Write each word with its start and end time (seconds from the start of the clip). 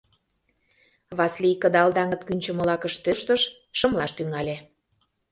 Васлий 1.17 1.57
кыдал 1.61 1.89
даҥыт 1.97 2.21
кӱнчымӧ 2.27 2.63
лакыш 2.69 2.93
тӧрштыш, 3.03 3.41
шымлаш 3.77 4.11
тӱҥале. 4.17 4.57